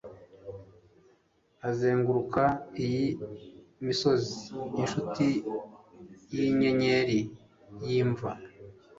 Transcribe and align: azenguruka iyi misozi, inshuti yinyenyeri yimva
azenguruka 1.69 2.41
iyi 2.83 3.05
misozi, 3.85 4.35
inshuti 4.81 5.27
yinyenyeri 6.35 7.19
yimva 7.85 8.31